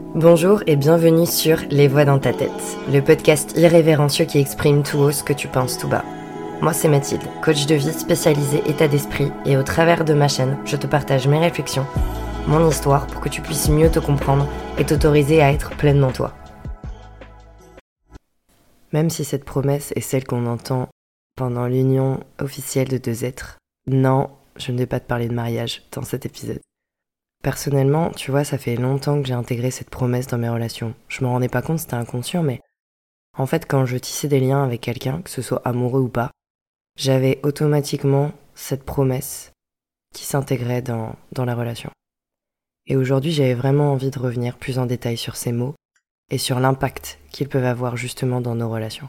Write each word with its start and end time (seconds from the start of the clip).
Bonjour 0.00 0.62
et 0.68 0.76
bienvenue 0.76 1.26
sur 1.26 1.58
Les 1.70 1.88
Voix 1.88 2.04
dans 2.04 2.20
ta 2.20 2.32
tête, 2.32 2.50
le 2.88 3.00
podcast 3.00 3.54
irrévérencieux 3.56 4.26
qui 4.26 4.38
exprime 4.38 4.84
tout 4.84 4.98
haut 4.98 5.10
ce 5.10 5.24
que 5.24 5.32
tu 5.32 5.48
penses 5.48 5.76
tout 5.76 5.88
bas. 5.88 6.04
Moi 6.62 6.72
c'est 6.72 6.88
Mathilde, 6.88 7.22
coach 7.42 7.66
de 7.66 7.74
vie 7.74 7.92
spécialisée 7.92 8.62
état 8.68 8.86
d'esprit 8.86 9.32
et 9.44 9.56
au 9.56 9.64
travers 9.64 10.04
de 10.04 10.14
ma 10.14 10.28
chaîne, 10.28 10.56
je 10.64 10.76
te 10.76 10.86
partage 10.86 11.26
mes 11.26 11.38
réflexions, 11.38 11.84
mon 12.46 12.68
histoire 12.68 13.08
pour 13.08 13.20
que 13.20 13.28
tu 13.28 13.42
puisses 13.42 13.68
mieux 13.68 13.90
te 13.90 13.98
comprendre 13.98 14.48
et 14.78 14.84
t'autoriser 14.84 15.42
à 15.42 15.52
être 15.52 15.76
pleinement 15.76 16.12
toi. 16.12 16.32
Même 18.92 19.10
si 19.10 19.24
cette 19.24 19.44
promesse 19.44 19.92
est 19.96 20.00
celle 20.00 20.24
qu'on 20.24 20.46
entend 20.46 20.88
pendant 21.36 21.66
l'union 21.66 22.20
officielle 22.40 22.88
de 22.88 22.98
deux 22.98 23.24
êtres, 23.24 23.58
non, 23.88 24.30
je 24.56 24.70
ne 24.70 24.78
vais 24.78 24.86
pas 24.86 25.00
te 25.00 25.06
parler 25.06 25.28
de 25.28 25.34
mariage 25.34 25.82
dans 25.92 26.02
cet 26.02 26.24
épisode. 26.24 26.60
Personnellement, 27.42 28.10
tu 28.10 28.30
vois, 28.30 28.44
ça 28.44 28.58
fait 28.58 28.76
longtemps 28.76 29.22
que 29.22 29.28
j'ai 29.28 29.34
intégré 29.34 29.70
cette 29.70 29.90
promesse 29.90 30.26
dans 30.26 30.38
mes 30.38 30.48
relations. 30.48 30.94
Je 31.08 31.22
me 31.22 31.28
rendais 31.28 31.48
pas 31.48 31.62
compte, 31.62 31.78
c'était 31.78 31.94
inconscient, 31.94 32.42
mais 32.42 32.60
en 33.36 33.46
fait, 33.46 33.66
quand 33.66 33.86
je 33.86 33.96
tissais 33.96 34.28
des 34.28 34.40
liens 34.40 34.64
avec 34.64 34.80
quelqu'un, 34.80 35.22
que 35.22 35.30
ce 35.30 35.42
soit 35.42 35.62
amoureux 35.64 36.00
ou 36.00 36.08
pas, 36.08 36.32
j'avais 36.96 37.38
automatiquement 37.44 38.32
cette 38.54 38.82
promesse 38.82 39.52
qui 40.12 40.24
s'intégrait 40.24 40.82
dans, 40.82 41.14
dans 41.32 41.44
la 41.44 41.54
relation. 41.54 41.90
Et 42.86 42.96
aujourd'hui, 42.96 43.30
j'avais 43.30 43.54
vraiment 43.54 43.92
envie 43.92 44.10
de 44.10 44.18
revenir 44.18 44.56
plus 44.56 44.78
en 44.78 44.86
détail 44.86 45.16
sur 45.16 45.36
ces 45.36 45.52
mots 45.52 45.76
et 46.30 46.38
sur 46.38 46.58
l'impact 46.58 47.20
qu'ils 47.30 47.48
peuvent 47.48 47.64
avoir 47.64 47.96
justement 47.96 48.40
dans 48.40 48.56
nos 48.56 48.68
relations. 48.68 49.08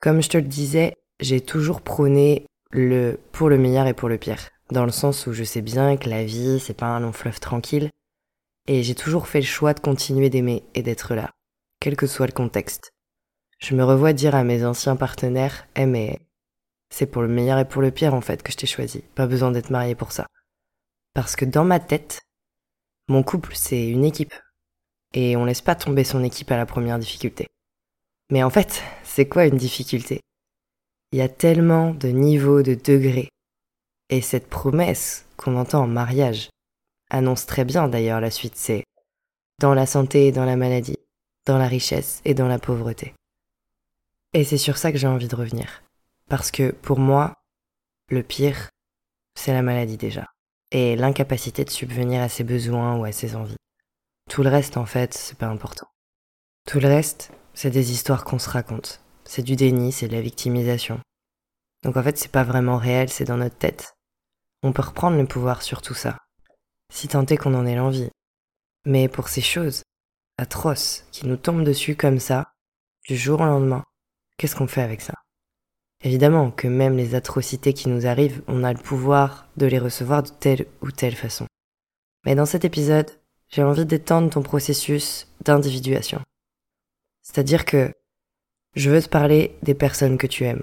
Comme 0.00 0.22
je 0.22 0.28
te 0.28 0.36
le 0.36 0.44
disais, 0.44 0.94
j'ai 1.20 1.40
toujours 1.40 1.80
prôné 1.80 2.44
le 2.70 3.18
pour 3.32 3.48
le 3.48 3.56
meilleur 3.56 3.86
et 3.86 3.94
pour 3.94 4.08
le 4.08 4.18
pire 4.18 4.50
dans 4.74 4.84
le 4.84 4.92
sens 4.92 5.26
où 5.26 5.32
je 5.32 5.44
sais 5.44 5.62
bien 5.62 5.96
que 5.96 6.10
la 6.10 6.24
vie, 6.24 6.60
c'est 6.60 6.76
pas 6.76 6.88
un 6.88 7.00
long 7.00 7.12
fleuve 7.12 7.40
tranquille, 7.40 7.88
et 8.66 8.82
j'ai 8.82 8.94
toujours 8.94 9.28
fait 9.28 9.40
le 9.40 9.46
choix 9.46 9.72
de 9.72 9.80
continuer 9.80 10.28
d'aimer 10.28 10.64
et 10.74 10.82
d'être 10.82 11.14
là, 11.14 11.30
quel 11.80 11.96
que 11.96 12.06
soit 12.06 12.26
le 12.26 12.32
contexte. 12.32 12.90
Je 13.60 13.74
me 13.74 13.84
revois 13.84 14.12
dire 14.12 14.34
à 14.34 14.44
mes 14.44 14.66
anciens 14.66 14.96
partenaires, 14.96 15.66
eh 15.76 15.86
mais 15.86 16.20
c'est 16.90 17.06
pour 17.06 17.22
le 17.22 17.28
meilleur 17.28 17.58
et 17.58 17.68
pour 17.68 17.80
le 17.80 17.90
pire 17.90 18.12
en 18.12 18.20
fait 18.20 18.42
que 18.42 18.52
je 18.52 18.58
t'ai 18.58 18.66
choisi, 18.66 19.02
pas 19.14 19.26
besoin 19.26 19.50
d'être 19.52 19.70
marié 19.70 19.94
pour 19.94 20.12
ça. 20.12 20.26
Parce 21.14 21.36
que 21.36 21.46
dans 21.46 21.64
ma 21.64 21.80
tête, 21.80 22.20
mon 23.08 23.22
couple 23.22 23.54
c'est 23.54 23.86
une 23.88 24.04
équipe, 24.04 24.34
et 25.14 25.36
on 25.36 25.44
laisse 25.44 25.62
pas 25.62 25.76
tomber 25.76 26.04
son 26.04 26.24
équipe 26.24 26.50
à 26.50 26.56
la 26.56 26.66
première 26.66 26.98
difficulté. 26.98 27.46
Mais 28.30 28.42
en 28.42 28.50
fait, 28.50 28.82
c'est 29.04 29.28
quoi 29.28 29.46
une 29.46 29.56
difficulté? 29.56 30.20
Il 31.12 31.18
y 31.18 31.22
a 31.22 31.28
tellement 31.28 31.94
de 31.94 32.08
niveaux, 32.08 32.62
de 32.62 32.74
degrés, 32.74 33.28
et 34.10 34.20
cette 34.20 34.48
promesse 34.48 35.26
qu'on 35.36 35.56
entend 35.56 35.82
en 35.82 35.86
mariage 35.86 36.50
annonce 37.10 37.46
très 37.46 37.64
bien 37.64 37.88
d'ailleurs 37.88 38.20
la 38.20 38.30
suite, 38.30 38.56
c'est 38.56 38.84
dans 39.60 39.74
la 39.74 39.86
santé 39.86 40.26
et 40.26 40.32
dans 40.32 40.44
la 40.44 40.56
maladie, 40.56 40.98
dans 41.46 41.58
la 41.58 41.68
richesse 41.68 42.20
et 42.24 42.34
dans 42.34 42.48
la 42.48 42.58
pauvreté. 42.58 43.14
Et 44.32 44.44
c'est 44.44 44.58
sur 44.58 44.78
ça 44.78 44.90
que 44.90 44.98
j'ai 44.98 45.06
envie 45.06 45.28
de 45.28 45.36
revenir. 45.36 45.82
Parce 46.28 46.50
que 46.50 46.72
pour 46.72 46.98
moi, 46.98 47.34
le 48.08 48.22
pire, 48.22 48.70
c'est 49.36 49.52
la 49.52 49.62
maladie 49.62 49.96
déjà. 49.96 50.26
Et 50.72 50.96
l'incapacité 50.96 51.64
de 51.64 51.70
subvenir 51.70 52.20
à 52.20 52.28
ses 52.28 52.42
besoins 52.42 52.96
ou 52.96 53.04
à 53.04 53.12
ses 53.12 53.36
envies. 53.36 53.56
Tout 54.28 54.42
le 54.42 54.48
reste, 54.48 54.76
en 54.76 54.86
fait, 54.86 55.14
c'est 55.14 55.38
pas 55.38 55.46
important. 55.46 55.86
Tout 56.66 56.80
le 56.80 56.88
reste, 56.88 57.30
c'est 57.52 57.70
des 57.70 57.92
histoires 57.92 58.24
qu'on 58.24 58.38
se 58.40 58.50
raconte. 58.50 59.00
C'est 59.24 59.42
du 59.42 59.54
déni, 59.54 59.92
c'est 59.92 60.08
de 60.08 60.14
la 60.14 60.20
victimisation. 60.20 61.00
Donc 61.84 61.96
en 61.96 62.02
fait, 62.02 62.18
c'est 62.18 62.30
pas 62.30 62.42
vraiment 62.42 62.78
réel, 62.78 63.10
c'est 63.10 63.26
dans 63.26 63.36
notre 63.36 63.56
tête 63.56 63.93
on 64.64 64.72
peut 64.72 64.82
reprendre 64.82 65.18
le 65.18 65.26
pouvoir 65.26 65.60
sur 65.60 65.82
tout 65.82 65.92
ça, 65.92 66.16
si 66.90 67.06
tant 67.06 67.26
est 67.26 67.36
qu'on 67.36 67.52
en 67.52 67.66
ait 67.66 67.76
l'envie. 67.76 68.08
Mais 68.86 69.08
pour 69.08 69.28
ces 69.28 69.42
choses 69.42 69.82
atroces 70.38 71.04
qui 71.12 71.26
nous 71.26 71.36
tombent 71.36 71.64
dessus 71.64 71.96
comme 71.96 72.18
ça, 72.18 72.54
du 73.06 73.14
jour 73.14 73.42
au 73.42 73.44
lendemain, 73.44 73.84
qu'est-ce 74.38 74.56
qu'on 74.56 74.66
fait 74.66 74.80
avec 74.80 75.02
ça? 75.02 75.12
Évidemment 76.02 76.50
que 76.50 76.66
même 76.66 76.96
les 76.96 77.14
atrocités 77.14 77.74
qui 77.74 77.90
nous 77.90 78.06
arrivent, 78.06 78.42
on 78.48 78.64
a 78.64 78.72
le 78.72 78.78
pouvoir 78.78 79.48
de 79.58 79.66
les 79.66 79.78
recevoir 79.78 80.22
de 80.22 80.30
telle 80.30 80.66
ou 80.80 80.90
telle 80.90 81.14
façon. 81.14 81.46
Mais 82.24 82.34
dans 82.34 82.46
cet 82.46 82.64
épisode, 82.64 83.10
j'ai 83.50 83.62
envie 83.62 83.84
d'étendre 83.84 84.30
ton 84.30 84.42
processus 84.42 85.28
d'individuation. 85.42 86.22
C'est-à-dire 87.22 87.66
que 87.66 87.92
je 88.76 88.90
veux 88.90 89.02
te 89.02 89.08
parler 89.10 89.58
des 89.62 89.74
personnes 89.74 90.16
que 90.16 90.26
tu 90.26 90.44
aimes. 90.44 90.62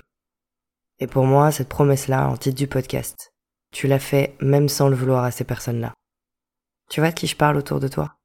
Et 1.00 1.06
pour 1.06 1.26
moi, 1.26 1.52
cette 1.52 1.70
promesse-là, 1.70 2.28
en 2.28 2.38
titre 2.38 2.58
du 2.58 2.68
podcast, 2.68 3.31
tu 3.72 3.88
l'as 3.88 4.00
fait 4.00 4.36
même 4.42 4.70
sans 4.70 4.90
le 4.90 4.96
vouloir 4.96 5.24
à 5.24 5.32
ces 5.32 5.44
personnes-là. 5.44 5.94
Tu 6.90 7.00
vois 7.00 7.12
de 7.12 7.16
qui 7.16 7.28
je 7.28 7.36
parle 7.36 7.58
autour 7.58 7.80
de 7.80 7.88
toi? 7.88 8.16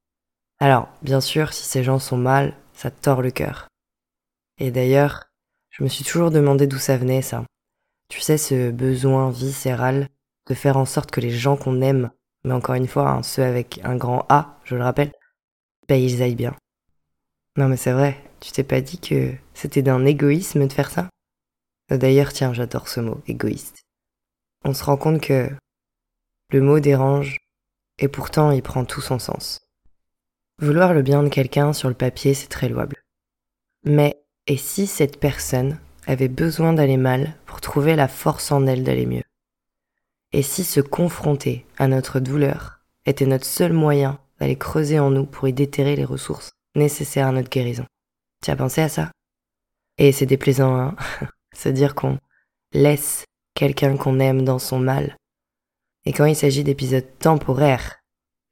Alors, 0.59 0.89
bien 1.03 1.21
sûr, 1.21 1.53
si 1.53 1.65
ces 1.65 1.85
gens 1.85 1.99
sont 1.99 2.17
mal, 2.17 2.55
ça 2.75 2.91
tord 2.91 3.23
le 3.23 3.31
cœur. 3.31 3.69
Et 4.59 4.71
d'ailleurs, 4.71 5.29
je 5.71 5.85
me 5.85 5.89
suis 5.89 6.05
toujours 6.05 6.31
demandé 6.31 6.67
d'où 6.67 6.79
ça 6.79 6.97
venait, 6.97 7.23
ça. 7.23 7.45
Tu 8.09 8.21
sais, 8.21 8.39
ce 8.39 8.71
besoin 8.71 9.31
viscéral 9.31 10.09
de 10.49 10.55
faire 10.55 10.77
en 10.77 10.85
sorte 10.85 11.11
que 11.11 11.21
les 11.21 11.31
gens 11.31 11.57
qu'on 11.57 11.81
aime, 11.81 12.11
mais 12.45 12.55
encore 12.55 12.75
une 12.75 12.89
fois, 12.89 13.11
hein, 13.11 13.23
ceux 13.23 13.43
avec 13.43 13.81
un 13.85 13.97
grand 13.97 14.27
A, 14.29 14.59
je 14.65 14.77
le 14.77 14.83
rappelle, 14.83 15.13
ben 15.89 16.01
ils 16.01 16.23
aillent 16.23 16.37
bien. 16.37 16.57
Non 17.57 17.69
mais 17.69 17.77
c'est 17.77 17.93
vrai, 17.93 18.23
tu 18.41 18.53
t'es 18.53 18.65
pas 18.65 18.81
dit 18.81 19.01
que 19.01 19.33
c'était 19.55 19.83
d'un 19.83 20.05
égoïsme 20.05 20.67
de 20.67 20.73
faire 20.73 20.91
ça? 20.91 21.09
D'ailleurs, 21.91 22.33
tiens, 22.33 22.53
j'adore 22.53 22.89
ce 22.89 23.01
mot, 23.01 23.23
égoïste 23.27 23.86
on 24.65 24.75
se 24.75 24.85
rend 24.85 24.97
compte 24.97 25.21
que 25.21 25.51
le 26.51 26.61
mot 26.61 26.81
dérange 26.81 27.39
et 27.99 28.09
pourtant 28.09 28.51
il 28.51 28.63
prend 28.63 28.85
tout 28.85 29.01
son 29.01 29.19
sens. 29.19 29.61
Vouloir 30.59 30.95
le 30.95 31.03
bien 31.03 31.23
de 31.23 31.29
quelqu'un 31.29 31.73
sur 31.73 31.89
le 31.89 31.95
papier, 31.95 32.35
c'est 32.35 32.49
très 32.49 32.69
louable. 32.69 32.97
Mais 33.85 34.23
et 34.47 34.57
si 34.57 34.87
cette 34.87 35.21
personne 35.21 35.79
avait 36.07 36.29
besoin 36.29 36.73
d'aller 36.73 36.97
mal 36.97 37.35
pour 37.47 37.61
trouver 37.61 37.97
la 37.97 38.09
force 38.09 38.53
en 38.53 38.67
elle 38.67 38.85
d'aller 38.85 39.07
mieux? 39.07 39.25
Et 40.33 40.43
si 40.43 40.65
se 40.65 40.81
confronter 40.81 41.67
à 41.79 41.89
notre 41.89 42.21
douleur 42.21 42.81
était 43.07 43.27
notre 43.27 43.45
seul 43.45 43.73
moyen 43.73 44.19
d'aller 44.39 44.57
creuser 44.57 44.99
en 44.99 45.11
nous 45.11 45.27
pour 45.27 45.49
y 45.49 45.53
déterrer 45.53 45.97
les 45.97 46.05
ressources 46.05 46.53
nécessaires 46.75 47.29
à 47.29 47.33
notre 47.33 47.51
guérison? 47.51 47.87
Tu 48.43 48.51
as 48.51 48.57
pensé 48.57 48.83
à 48.83 48.89
ça? 48.89 49.11
Et 49.99 50.13
c'est 50.13 50.27
déplaisant, 50.27 50.75
hein? 50.77 50.97
Se 51.55 51.69
dire 51.69 51.95
qu'on 51.95 52.19
laisse 52.73 53.25
quelqu'un 53.57 53.97
qu'on 53.97 54.21
aime 54.21 54.45
dans 54.45 54.61
son 54.61 54.79
mal. 54.79 55.17
Et 56.05 56.13
quand 56.13 56.27
il 56.27 56.37
s'agit 56.37 56.63
d'épisodes 56.63 57.09
temporaires, 57.19 57.97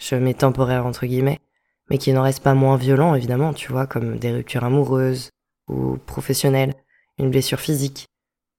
je 0.02 0.16
mets 0.16 0.34
temporaire 0.34 0.86
entre 0.86 1.06
guillemets, 1.06 1.40
mais 1.88 1.98
qui 1.98 2.12
n'en 2.12 2.22
restent 2.22 2.42
pas 2.42 2.54
moins 2.54 2.76
violents 2.76 3.14
évidemment, 3.14 3.52
tu 3.52 3.70
vois, 3.70 3.86
comme 3.86 4.16
des 4.16 4.32
ruptures 4.32 4.64
amoureuses 4.64 5.30
ou 5.68 5.98
professionnelles, 5.98 6.74
une 7.18 7.30
blessure 7.30 7.60
physique. 7.60 8.08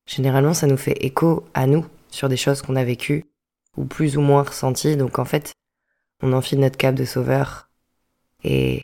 Généralement, 0.07 0.53
ça 0.53 0.67
nous 0.67 0.77
fait 0.77 1.03
écho 1.03 1.43
à 1.55 1.65
nous 1.65 1.85
sur 2.09 2.29
des 2.29 2.37
choses 2.37 2.61
qu'on 2.61 2.75
a 2.77 2.83
vécues 2.85 3.25
ou 3.75 3.85
plus 3.85 4.15
ou 4.15 4.21
moins 4.21 4.43
ressenties, 4.43 4.95
donc 4.95 5.19
en 5.19 5.25
fait, 5.25 5.53
on 6.21 6.31
enfile 6.31 6.59
notre 6.59 6.77
cape 6.77 6.95
de 6.95 7.05
sauveur 7.05 7.69
et 8.43 8.83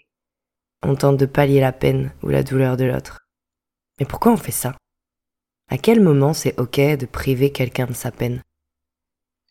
on 0.81 0.95
tente 0.95 1.17
de 1.17 1.27
pallier 1.27 1.61
la 1.61 1.71
peine 1.71 2.11
ou 2.23 2.29
la 2.29 2.43
douleur 2.43 2.75
de 2.75 2.85
l'autre. 2.85 3.27
Mais 3.99 4.05
pourquoi 4.07 4.31
on 4.31 4.37
fait 4.37 4.51
ça? 4.51 4.75
À 5.71 5.77
quel 5.77 6.01
moment 6.01 6.33
c'est 6.33 6.59
ok 6.59 6.81
de 6.97 7.05
priver 7.05 7.51
quelqu'un 7.53 7.87
de 7.87 7.93
sa 7.93 8.11
peine? 8.11 8.43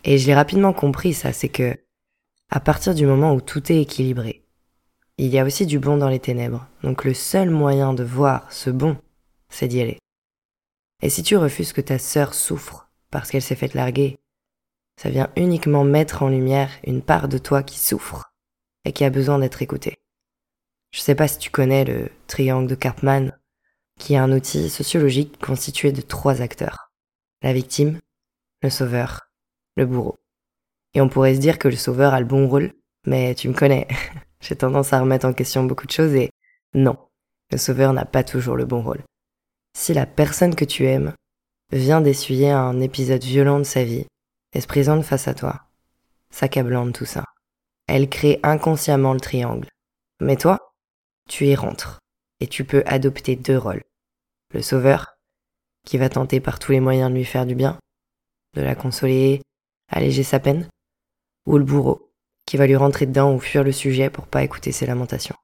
Et 0.05 0.19
j'ai 0.19 0.35
rapidement 0.35 0.75
compris 0.75 1.15
ça, 1.15 1.33
c'est 1.33 1.49
que 1.49 1.79
à 2.51 2.61
partir 2.61 2.95
du 2.95 3.07
moment 3.07 3.33
où 3.33 3.41
tout 3.41 3.73
est 3.73 3.81
équilibré, 3.81 4.45
il 5.17 5.29
y 5.29 5.39
a 5.39 5.45
aussi 5.45 5.65
du 5.65 5.79
bon 5.79 5.97
dans 5.97 6.11
les 6.11 6.21
ténèbres. 6.21 6.67
Donc 6.83 7.05
le 7.05 7.15
seul 7.15 7.49
moyen 7.49 7.95
de 7.95 8.05
voir 8.05 8.53
ce 8.53 8.69
bon, 8.69 8.99
c'est 9.49 9.67
d'y 9.67 9.81
aller. 9.81 9.99
Et 11.03 11.09
si 11.09 11.23
tu 11.23 11.39
refuses 11.39 11.73
que 11.73 11.81
ta 11.81 11.99
sœur 11.99 12.35
souffre 12.35 12.91
parce 13.11 13.31
qu'elle 13.31 13.41
s'est 13.41 13.57
faite 13.57 13.75
larguer, 13.75 14.19
ça 15.01 15.09
vient 15.09 15.31
uniquement 15.37 15.85
mettre 15.85 16.23
en 16.23 16.29
lumière 16.29 16.71
une 16.85 17.01
part 17.01 17.29
de 17.29 17.39
toi 17.39 17.63
qui 17.63 17.79
souffre 17.79 18.35
et 18.85 18.93
qui 18.93 19.05
a 19.05 19.11
besoin 19.11 19.39
d'être 19.39 19.63
écoutée. 19.63 19.97
Je 20.93 21.01
sais 21.01 21.15
pas 21.15 21.29
si 21.29 21.39
tu 21.39 21.51
connais 21.51 21.87
le 21.87 22.11
triangle 22.27 22.69
de 22.69 22.75
Karpman, 22.75 23.33
qui 24.01 24.15
est 24.15 24.17
un 24.17 24.33
outil 24.33 24.71
sociologique 24.71 25.39
constitué 25.39 25.93
de 25.93 26.01
trois 26.01 26.41
acteurs. 26.41 26.91
La 27.43 27.53
victime, 27.53 28.01
le 28.63 28.71
sauveur, 28.71 29.31
le 29.77 29.87
bourreau. 29.87 30.19
Et 30.95 31.01
on 31.01 31.09
pourrait 31.09 31.35
se 31.35 31.41
dire 31.41 31.59
que 31.59 31.69
le 31.69 31.77
sauveur 31.77 32.15
a 32.15 32.19
le 32.19 32.27
bon 32.27 32.49
rôle, 32.49 32.73
mais 33.07 33.35
tu 33.35 33.49
me 33.49 33.55
connais, 33.55 33.87
j'ai 34.41 34.57
tendance 34.57 34.93
à 34.93 35.01
remettre 35.01 35.27
en 35.27 35.35
question 35.35 35.63
beaucoup 35.65 35.87
de 35.87 35.93
choses 35.93 36.15
et 36.15 36.31
non, 36.75 36.97
le 37.53 37.59
sauveur 37.59 37.93
n'a 37.93 38.07
pas 38.07 38.25
toujours 38.25 38.57
le 38.57 38.65
bon 38.65 38.83
rôle. 38.83 39.05
Si 39.77 39.95
la 39.95 40.07
personne 40.07 40.55
que 40.55 40.65
tu 40.65 40.87
aimes 40.87 41.13
vient 41.71 42.01
d'essuyer 42.01 42.51
un 42.51 42.81
épisode 42.81 43.23
violent 43.23 43.59
de 43.59 43.65
sa 43.65 43.85
vie 43.85 44.07
et 44.55 44.61
se 44.61 44.67
présente 44.67 45.05
face 45.05 45.29
à 45.29 45.35
toi, 45.35 45.67
s'accablant 46.31 46.91
tout 46.91 47.05
ça, 47.05 47.25
elle 47.87 48.09
crée 48.09 48.41
inconsciemment 48.43 49.13
le 49.13 49.21
triangle. 49.21 49.69
Mais 50.21 50.37
toi, 50.37 50.73
tu 51.29 51.47
y 51.47 51.55
rentres 51.55 52.01
et 52.41 52.47
tu 52.47 52.65
peux 52.65 52.83
adopter 52.87 53.37
deux 53.37 53.59
rôles 53.59 53.83
le 54.51 54.63
sauveur, 54.63 55.17
qui 55.87 55.99
va 55.99 56.09
tenter 56.09 56.41
par 56.41 56.59
tous 56.59 56.73
les 56.73 56.81
moyens 56.81 57.11
de 57.11 57.17
lui 57.17 57.25
faire 57.25 57.47
du 57.47 57.55
bien, 57.55 57.79
de 58.55 58.63
la 58.63 58.75
consoler, 58.75 59.43
alléger 59.89 60.23
sa 60.23 60.41
peine, 60.41 60.69
ou 61.47 61.59
le 61.59 61.65
bourreau, 61.65 62.13
qui 62.47 62.57
va 62.57 62.67
lui 62.67 62.77
rentrer 62.77 63.07
dedans 63.07 63.35
ou 63.35 63.41
fuir 63.41 63.65
le 63.65 63.73
sujet 63.73 64.11
pour 64.11 64.27
pas 64.27 64.43
écouter 64.43 64.73
ses 64.73 64.87
lamentations. 64.87 65.37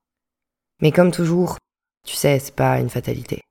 Mais 0.82 0.92
comme 0.92 1.12
toujours, 1.12 1.56
tu 2.06 2.14
sais, 2.14 2.38
c'est 2.38 2.54
pas 2.54 2.80
une 2.80 2.90
fatalité. 2.90 3.42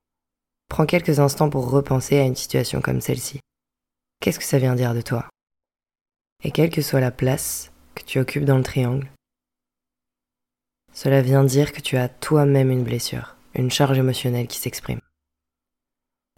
Prends 0.69 0.85
quelques 0.85 1.19
instants 1.19 1.49
pour 1.49 1.69
repenser 1.69 2.19
à 2.19 2.23
une 2.23 2.35
situation 2.35 2.81
comme 2.81 3.01
celle-ci. 3.01 3.39
Qu'est-ce 4.19 4.39
que 4.39 4.45
ça 4.45 4.59
vient 4.59 4.75
dire 4.75 4.93
de 4.93 5.01
toi? 5.01 5.27
Et 6.43 6.51
quelle 6.51 6.69
que 6.69 6.81
soit 6.81 6.99
la 6.99 7.11
place 7.11 7.71
que 7.95 8.03
tu 8.03 8.19
occupes 8.19 8.45
dans 8.45 8.57
le 8.57 8.63
triangle, 8.63 9.09
cela 10.93 11.21
vient 11.21 11.43
dire 11.43 11.73
que 11.73 11.81
tu 11.81 11.97
as 11.97 12.07
toi-même 12.07 12.71
une 12.71 12.83
blessure, 12.83 13.35
une 13.53 13.71
charge 13.71 13.97
émotionnelle 13.97 14.47
qui 14.47 14.59
s'exprime. 14.59 15.01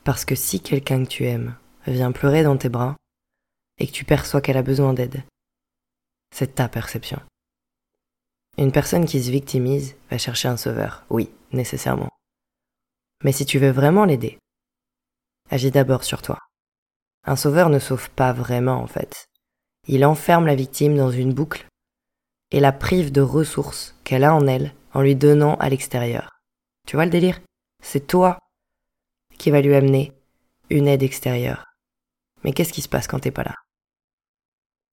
Parce 0.07 0.23
que 0.23 0.35
si 0.35 0.61
quelqu'un 0.61 1.03
que 1.03 1.09
tu 1.09 1.25
aimes 1.25 1.57
vient 1.85 2.13
pleurer 2.13 2.41
dans 2.41 2.55
tes 2.55 2.69
bras 2.69 2.95
et 3.77 3.85
que 3.85 3.91
tu 3.91 4.05
perçois 4.05 4.39
qu'elle 4.39 4.55
a 4.55 4.63
besoin 4.63 4.93
d'aide, 4.93 5.21
c'est 6.33 6.55
ta 6.55 6.69
perception. 6.69 7.19
Une 8.57 8.71
personne 8.71 9.03
qui 9.03 9.21
se 9.21 9.29
victimise 9.29 9.97
va 10.09 10.17
chercher 10.17 10.47
un 10.47 10.55
sauveur, 10.55 11.03
oui, 11.09 11.29
nécessairement. 11.51 12.07
Mais 13.25 13.33
si 13.33 13.45
tu 13.45 13.59
veux 13.59 13.71
vraiment 13.71 14.05
l'aider, 14.05 14.39
agis 15.49 15.71
d'abord 15.71 16.05
sur 16.05 16.21
toi. 16.21 16.39
Un 17.25 17.35
sauveur 17.35 17.67
ne 17.67 17.77
sauve 17.77 18.09
pas 18.11 18.31
vraiment 18.31 18.81
en 18.81 18.87
fait. 18.87 19.25
Il 19.89 20.05
enferme 20.05 20.45
la 20.45 20.55
victime 20.55 20.95
dans 20.95 21.11
une 21.11 21.33
boucle 21.33 21.67
et 22.51 22.61
la 22.61 22.71
prive 22.71 23.11
de 23.11 23.19
ressources 23.19 23.93
qu'elle 24.05 24.23
a 24.23 24.33
en 24.33 24.47
elle 24.47 24.73
en 24.93 25.01
lui 25.01 25.17
donnant 25.17 25.55
à 25.55 25.67
l'extérieur. 25.67 26.29
Tu 26.87 26.95
vois 26.95 27.03
le 27.03 27.11
délire? 27.11 27.41
C'est 27.83 28.07
toi 28.07 28.39
qui 29.37 29.51
va 29.51 29.61
lui 29.61 29.75
amener 29.75 30.13
une 30.69 30.87
aide 30.87 31.03
extérieure. 31.03 31.65
Mais 32.43 32.53
qu'est-ce 32.53 32.73
qui 32.73 32.81
se 32.81 32.89
passe 32.89 33.07
quand 33.07 33.19
t'es 33.19 33.31
pas 33.31 33.43
là? 33.43 33.55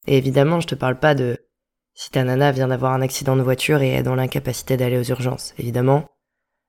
Et 0.06 0.18
évidemment, 0.18 0.60
je 0.60 0.66
te 0.66 0.74
parle 0.74 0.98
pas 0.98 1.14
de 1.14 1.38
si 1.94 2.10
ta 2.10 2.24
nana 2.24 2.52
vient 2.52 2.68
d'avoir 2.68 2.92
un 2.92 3.02
accident 3.02 3.36
de 3.36 3.42
voiture 3.42 3.80
et 3.82 3.94
est 3.94 4.02
dans 4.02 4.16
l'incapacité 4.16 4.76
d'aller 4.76 4.98
aux 4.98 5.04
urgences. 5.04 5.54
Évidemment, 5.58 6.06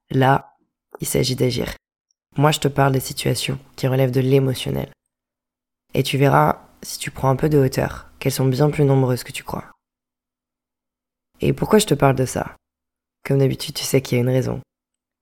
là, 0.10 0.56
il 1.02 1.08
s'agit 1.08 1.36
d'agir. 1.36 1.74
Moi, 2.38 2.52
je 2.52 2.60
te 2.60 2.68
parle 2.68 2.94
des 2.94 3.00
situations 3.00 3.60
qui 3.76 3.88
relèvent 3.88 4.12
de 4.12 4.22
l'émotionnel. 4.22 4.92
Et 5.94 6.04
tu 6.04 6.18
verras, 6.18 6.68
si 6.82 7.00
tu 7.00 7.12
prends 7.12 7.30
un 7.30 7.36
peu 7.36 7.50
de 7.50 7.58
hauteur, 7.58 8.10
qu'elles 8.20 8.32
sont 8.32 8.46
bien 8.46 8.70
plus 8.70 8.86
nombreuses 8.86 9.24
que 9.24 9.32
tu 9.32 9.44
crois. 9.44 9.72
Et 11.42 11.54
pourquoi 11.54 11.80
je 11.80 11.86
te 11.86 11.94
parle 11.94 12.16
de 12.16 12.26
ça? 12.26 12.56
Comme 13.24 13.40
d'habitude, 13.40 13.76
tu 13.76 13.84
sais 13.84 14.02
qu'il 14.02 14.18
y 14.18 14.20
a 14.20 14.24
une 14.24 14.30
raison. 14.30 14.62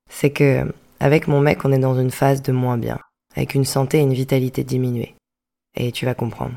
C'est 0.10 0.32
que, 0.32 0.74
avec 1.04 1.28
mon 1.28 1.42
mec, 1.42 1.66
on 1.66 1.74
est 1.74 1.80
dans 1.80 2.00
une 2.00 2.12
phase 2.12 2.42
de 2.42 2.54
moins 2.54 2.78
bien, 2.78 2.98
avec 3.36 3.56
une 3.56 3.66
santé 3.66 3.98
et 3.98 4.04
une 4.04 4.14
vitalité 4.14 4.64
diminuées. 4.64 5.16
Et 5.76 5.92
tu 5.92 6.06
vas 6.06 6.14
comprendre. 6.14 6.56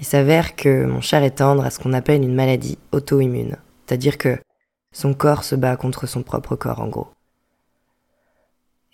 Il 0.00 0.06
s'avère 0.06 0.56
que 0.56 0.86
mon 0.86 1.02
cher 1.02 1.22
est 1.22 1.32
tendre 1.32 1.62
à 1.62 1.68
ce 1.68 1.78
qu'on 1.78 1.92
appelle 1.92 2.22
une 2.22 2.34
maladie 2.34 2.78
auto-immune, 2.92 3.58
c'est-à-dire 3.84 4.16
que 4.16 4.38
son 4.94 5.12
corps 5.12 5.44
se 5.44 5.54
bat 5.54 5.76
contre 5.76 6.06
son 6.06 6.22
propre 6.22 6.56
corps 6.56 6.80
en 6.80 6.88
gros. 6.88 7.08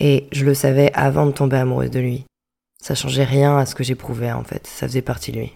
Et 0.00 0.26
je 0.32 0.44
le 0.44 0.54
savais 0.54 0.90
avant 0.92 1.26
de 1.26 1.30
tomber 1.30 1.58
amoureuse 1.58 1.92
de 1.92 2.00
lui. 2.00 2.24
Ça 2.82 2.96
changeait 2.96 3.22
rien 3.22 3.58
à 3.58 3.64
ce 3.64 3.76
que 3.76 3.84
j'éprouvais 3.84 4.32
en 4.32 4.42
fait, 4.42 4.66
ça 4.66 4.88
faisait 4.88 5.02
partie 5.02 5.30
de 5.30 5.38
lui. 5.38 5.52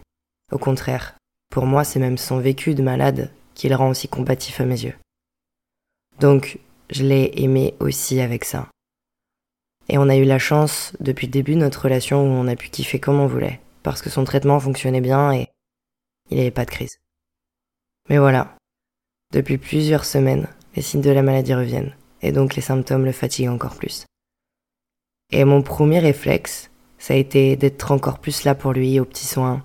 Au 0.53 0.59
contraire, 0.59 1.17
pour 1.51 1.67
moi 1.67 1.83
c'est 1.83 1.99
même 1.99 2.19
son 2.19 2.39
vécu 2.39 2.77
de 2.77 2.85
malade 2.85 3.33
qui 3.55 3.69
le 3.69 3.75
rend 3.75 3.91
aussi 3.91 4.07
combatif 4.07 4.61
à 4.61 4.65
mes 4.65 4.85
yeux. 4.85 4.95
Donc, 6.21 6.61
je 6.89 7.03
l'ai 7.03 7.33
aimé 7.35 7.75
aussi 7.81 8.21
avec 8.21 8.45
ça. 8.45 8.69
Et 9.89 9.99
on 9.99 10.09
a 10.09 10.17
eu 10.17 10.25
la 10.25 10.39
chance, 10.39 10.93
depuis 11.01 11.27
le 11.27 11.33
début 11.33 11.55
de 11.55 11.61
notre 11.61 11.83
relation, 11.83 12.23
où 12.23 12.27
on 12.27 12.49
a 12.49 12.57
pu 12.57 12.69
kiffer 12.69 13.01
comme 13.01 13.21
on 13.21 13.27
voulait, 13.27 13.61
parce 13.83 14.03
que 14.03 14.11
son 14.11 14.25
traitement 14.25 14.61
fonctionnait 14.61 15.01
bien 15.01 15.33
et 15.33 15.49
il 16.31 16.37
n'avait 16.37 16.51
pas 16.51 16.65
de 16.65 16.71
crise. 16.71 16.99
Mais 18.09 18.19
voilà, 18.19 18.57
depuis 19.33 19.59
plusieurs 19.59 20.05
semaines, 20.05 20.49
les 20.77 20.83
signes 20.83 21.03
de 21.03 21.11
la 21.11 21.23
maladie 21.23 21.55
reviennent, 21.55 21.95
et 22.23 22.33
donc 22.33 22.55
les 22.55 22.63
symptômes 22.63 23.05
le 23.05 23.13
fatiguent 23.13 23.49
encore 23.49 23.77
plus. 23.77 24.07
Et 25.31 25.45
mon 25.45 25.63
premier 25.63 25.99
réflexe, 25.99 26.71
ça 26.99 27.15
a 27.15 27.17
été 27.17 27.57
d'être 27.57 27.91
encore 27.91 28.19
plus 28.19 28.45
là 28.45 28.55
pour 28.55 28.73
lui, 28.73 29.01
aux 29.01 29.05
petits 29.05 29.27
soins, 29.27 29.65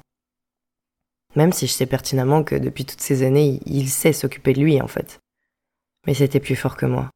même 1.38 1.54
si 1.54 1.68
je 1.68 1.72
sais 1.72 1.86
pertinemment 1.86 2.44
que 2.44 2.56
depuis 2.56 2.84
toutes 2.84 3.02
ces 3.02 3.22
années, 3.22 3.60
il 3.68 3.90
sait 3.90 4.12
s'occuper 4.12 4.54
de 4.54 4.62
lui 4.62 4.82
en 4.82 4.88
fait. 4.88 5.20
Mais 6.08 6.16
c'était 6.16 6.40
plus 6.40 6.56
fort 6.56 6.76
que 6.76 6.88
moi. 6.88 7.12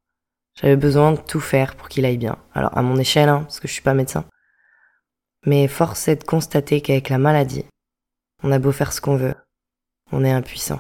J'avais 0.56 0.76
besoin 0.76 1.14
de 1.14 1.20
tout 1.20 1.40
faire 1.40 1.76
pour 1.76 1.90
qu'il 1.90 2.06
aille 2.06 2.18
bien. 2.18 2.38
Alors 2.54 2.78
à 2.78 2.82
mon 2.82 2.98
échelle, 2.98 3.30
hein, 3.30 3.42
parce 3.44 3.60
que 3.60 3.68
je 3.68 3.74
suis 3.74 3.82
pas 3.82 3.94
médecin. 3.94 4.26
Mais 5.46 5.68
force 5.68 6.08
est 6.08 6.18
de 6.18 6.24
constater 6.24 6.82
qu'avec 6.82 7.10
la 7.10 7.18
maladie, 7.18 7.66
on 8.44 8.52
a 8.52 8.60
beau 8.60 8.72
faire 8.72 8.94
ce 8.94 9.02
qu'on 9.02 9.18
veut, 9.18 9.36
on 10.12 10.24
est 10.24 10.32
impuissant. 10.32 10.80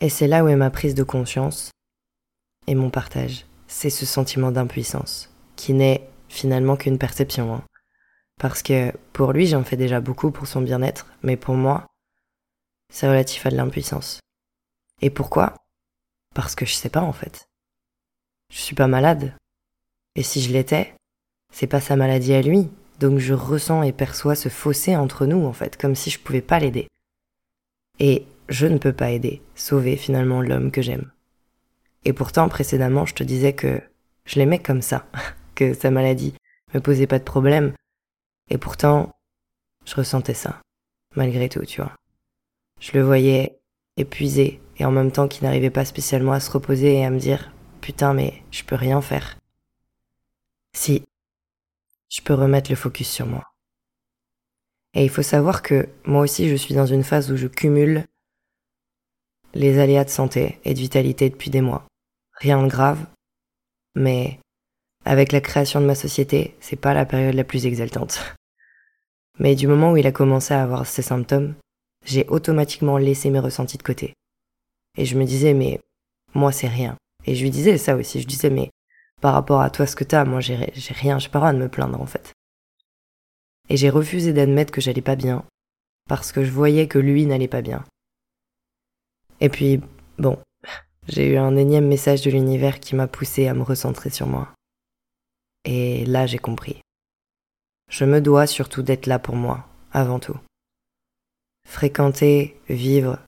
Et 0.00 0.08
c'est 0.08 0.28
là 0.28 0.44
où 0.44 0.48
est 0.48 0.56
ma 0.56 0.70
prise 0.70 0.94
de 0.94 1.02
conscience 1.02 1.72
et 2.66 2.74
mon 2.74 2.90
partage. 2.90 3.46
C'est 3.66 3.90
ce 3.90 4.06
sentiment 4.06 4.52
d'impuissance, 4.52 5.34
qui 5.56 5.72
n'est 5.72 6.08
finalement 6.28 6.76
qu'une 6.76 6.98
perception. 6.98 7.54
Hein. 7.54 7.64
Parce 8.38 8.62
que 8.62 8.92
pour 9.12 9.32
lui, 9.32 9.46
j'en 9.46 9.64
fais 9.64 9.76
déjà 9.76 10.00
beaucoup 10.00 10.30
pour 10.30 10.46
son 10.46 10.62
bien-être, 10.62 11.06
mais 11.22 11.36
pour 11.36 11.54
moi, 11.54 11.86
c'est 12.92 13.08
relatif 13.08 13.44
à 13.46 13.50
de 13.50 13.56
l'impuissance. 13.56 14.20
Et 15.02 15.10
pourquoi? 15.10 15.54
Parce 16.34 16.54
que 16.54 16.66
je 16.66 16.74
sais 16.74 16.88
pas 16.88 17.02
en 17.02 17.12
fait. 17.12 17.48
Je 18.52 18.58
suis 18.58 18.74
pas 18.74 18.86
malade. 18.86 19.34
Et 20.14 20.22
si 20.22 20.40
je 20.42 20.52
l'étais, 20.52 20.94
c'est 21.52 21.66
pas 21.66 21.80
sa 21.80 21.96
maladie 21.96 22.34
à 22.34 22.42
lui, 22.42 22.68
donc 22.98 23.18
je 23.18 23.34
ressens 23.34 23.82
et 23.82 23.92
perçois 23.92 24.34
ce 24.34 24.48
fossé 24.48 24.96
entre 24.96 25.26
nous 25.26 25.44
en 25.44 25.52
fait, 25.52 25.76
comme 25.76 25.94
si 25.94 26.10
je 26.10 26.18
pouvais 26.18 26.42
pas 26.42 26.58
l'aider. 26.58 26.88
Et 27.98 28.26
je 28.48 28.66
ne 28.66 28.78
peux 28.78 28.92
pas 28.92 29.10
aider, 29.10 29.42
sauver 29.54 29.96
finalement 29.96 30.40
l'homme 30.40 30.70
que 30.70 30.82
j'aime. 30.82 31.10
Et 32.04 32.12
pourtant, 32.12 32.48
précédemment, 32.48 33.06
je 33.06 33.14
te 33.14 33.22
disais 33.22 33.52
que 33.52 33.80
je 34.24 34.38
l'aimais 34.38 34.60
comme 34.60 34.82
ça, 34.82 35.06
que 35.54 35.74
sa 35.74 35.90
maladie 35.90 36.34
me 36.74 36.80
posait 36.80 37.06
pas 37.06 37.18
de 37.18 37.24
problème, 37.24 37.72
et 38.50 38.58
pourtant, 38.58 39.12
je 39.84 39.94
ressentais 39.94 40.34
ça, 40.34 40.60
malgré 41.16 41.48
tout, 41.48 41.64
tu 41.64 41.80
vois. 41.80 41.94
Je 42.80 42.92
le 42.92 43.02
voyais 43.02 43.58
épuisé 43.96 44.60
et 44.78 44.84
en 44.84 44.90
même 44.90 45.12
temps 45.12 45.28
qu'il 45.28 45.44
n'arrivait 45.44 45.70
pas 45.70 45.84
spécialement 45.84 46.32
à 46.32 46.40
se 46.40 46.50
reposer 46.50 46.94
et 46.94 47.04
à 47.04 47.10
me 47.10 47.18
dire 47.18 47.52
Putain, 47.80 48.14
mais 48.14 48.42
je 48.50 48.64
peux 48.64 48.76
rien 48.76 49.00
faire. 49.00 49.38
Si, 50.74 51.04
je 52.08 52.20
peux 52.20 52.34
remettre 52.34 52.70
le 52.70 52.76
focus 52.76 53.08
sur 53.08 53.26
moi. 53.26 53.44
Et 54.94 55.04
il 55.04 55.10
faut 55.10 55.22
savoir 55.22 55.62
que 55.62 55.88
moi 56.04 56.22
aussi 56.22 56.48
je 56.48 56.56
suis 56.56 56.74
dans 56.74 56.86
une 56.86 57.04
phase 57.04 57.30
où 57.30 57.36
je 57.36 57.46
cumule 57.46 58.04
les 59.54 59.78
aléas 59.78 60.04
de 60.04 60.10
santé 60.10 60.58
et 60.64 60.74
de 60.74 60.78
vitalité 60.78 61.30
depuis 61.30 61.50
des 61.50 61.60
mois. 61.60 61.86
Rien 62.32 62.62
de 62.62 62.68
grave, 62.68 63.04
mais 63.94 64.38
avec 65.04 65.32
la 65.32 65.40
création 65.40 65.80
de 65.80 65.86
ma 65.86 65.94
société, 65.94 66.56
c'est 66.60 66.76
pas 66.76 66.94
la 66.94 67.06
période 67.06 67.34
la 67.34 67.44
plus 67.44 67.66
exaltante. 67.66 68.36
Mais 69.38 69.54
du 69.54 69.66
moment 69.66 69.92
où 69.92 69.96
il 69.96 70.06
a 70.06 70.12
commencé 70.12 70.52
à 70.52 70.62
avoir 70.62 70.86
ces 70.86 71.02
symptômes, 71.02 71.54
j'ai 72.04 72.26
automatiquement 72.28 72.98
laissé 72.98 73.30
mes 73.30 73.38
ressentis 73.38 73.78
de 73.78 73.82
côté. 73.82 74.14
Et 74.98 75.04
je 75.04 75.16
me 75.16 75.24
disais, 75.24 75.54
mais 75.54 75.80
moi 76.34 76.50
c'est 76.50 76.68
rien. 76.68 76.96
Et 77.24 77.36
je 77.36 77.42
lui 77.42 77.50
disais 77.50 77.78
ça 77.78 77.94
aussi, 77.94 78.20
je 78.20 78.26
disais, 78.26 78.50
mais 78.50 78.70
par 79.20 79.32
rapport 79.32 79.60
à 79.60 79.70
toi 79.70 79.86
ce 79.86 79.94
que 79.94 80.04
t'as, 80.04 80.24
moi 80.24 80.40
j'ai 80.40 80.56
rien, 80.56 81.18
j'ai 81.18 81.28
pas 81.28 81.38
le 81.38 81.42
droit 81.42 81.52
de 81.52 81.58
me 81.58 81.68
plaindre 81.68 82.00
en 82.00 82.06
fait. 82.06 82.32
Et 83.68 83.76
j'ai 83.76 83.90
refusé 83.90 84.32
d'admettre 84.32 84.72
que 84.72 84.80
j'allais 84.80 85.00
pas 85.00 85.14
bien, 85.14 85.44
parce 86.08 86.32
que 86.32 86.44
je 86.44 86.50
voyais 86.50 86.88
que 86.88 86.98
lui 86.98 87.26
n'allait 87.26 87.48
pas 87.48 87.62
bien. 87.62 87.84
Et 89.40 89.48
puis, 89.48 89.80
bon, 90.18 90.36
j'ai 91.06 91.32
eu 91.32 91.36
un 91.36 91.56
énième 91.56 91.86
message 91.86 92.22
de 92.22 92.30
l'univers 92.30 92.80
qui 92.80 92.96
m'a 92.96 93.06
poussé 93.06 93.46
à 93.46 93.54
me 93.54 93.62
recentrer 93.62 94.10
sur 94.10 94.26
moi. 94.26 94.52
Et 95.64 96.06
là 96.06 96.26
j'ai 96.26 96.38
compris. 96.38 96.80
Je 97.88 98.04
me 98.04 98.20
dois 98.20 98.48
surtout 98.48 98.82
d'être 98.82 99.06
là 99.06 99.20
pour 99.20 99.36
moi, 99.36 99.68
avant 99.92 100.18
tout. 100.18 100.38
Fréquenter, 101.64 102.60
vivre 102.68 103.20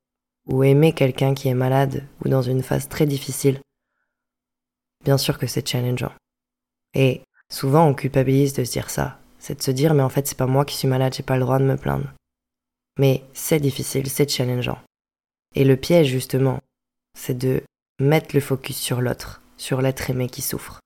ou 0.50 0.64
aimer 0.64 0.92
quelqu'un 0.92 1.34
qui 1.34 1.48
est 1.48 1.54
malade 1.54 2.04
ou 2.24 2.28
dans 2.28 2.42
une 2.42 2.62
phase 2.62 2.88
très 2.88 3.06
difficile, 3.06 3.60
bien 5.04 5.16
sûr 5.16 5.38
que 5.38 5.46
c'est 5.46 5.66
challengeant. 5.66 6.12
Et 6.94 7.22
souvent 7.50 7.86
on 7.86 7.94
culpabilise 7.94 8.52
de 8.52 8.64
se 8.64 8.72
dire 8.72 8.90
ça, 8.90 9.18
c'est 9.38 9.58
de 9.58 9.62
se 9.62 9.70
dire 9.70 9.94
mais 9.94 10.02
en 10.02 10.08
fait 10.08 10.26
c'est 10.26 10.36
pas 10.36 10.46
moi 10.46 10.64
qui 10.64 10.76
suis 10.76 10.88
malade, 10.88 11.14
j'ai 11.14 11.22
pas 11.22 11.36
le 11.36 11.42
droit 11.42 11.58
de 11.58 11.64
me 11.64 11.76
plaindre. 11.76 12.12
Mais 12.98 13.22
c'est 13.32 13.60
difficile, 13.60 14.10
c'est 14.10 14.28
challengeant. 14.28 14.78
Et 15.54 15.64
le 15.64 15.76
piège 15.76 16.08
justement, 16.08 16.58
c'est 17.16 17.38
de 17.38 17.62
mettre 18.00 18.34
le 18.34 18.40
focus 18.40 18.76
sur 18.76 19.00
l'autre, 19.00 19.40
sur 19.56 19.80
l'être 19.80 20.10
aimé 20.10 20.28
qui 20.28 20.42
souffre. 20.42 20.80